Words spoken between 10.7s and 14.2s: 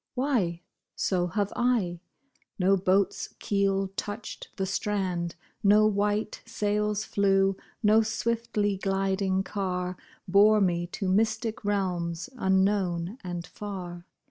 to mystic realms, unknown and far.